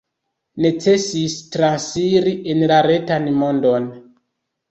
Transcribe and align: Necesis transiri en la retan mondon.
Necesis 0.65 1.33
transiri 1.55 2.33
en 2.53 2.65
la 2.73 2.81
retan 2.87 3.27
mondon. 3.43 3.87